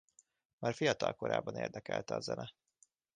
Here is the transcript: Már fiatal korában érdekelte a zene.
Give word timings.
Már 0.59 0.73
fiatal 0.73 1.13
korában 1.15 1.55
érdekelte 1.55 2.15
a 2.15 2.19
zene. 2.19 2.53